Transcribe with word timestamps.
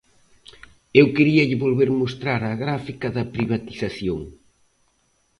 Eu 0.99 1.05
queríalle 1.15 1.61
volver 1.65 1.89
mostrar 2.01 2.41
a 2.45 2.57
gráfica 2.63 3.07
da 3.15 3.29
privatización. 3.35 4.19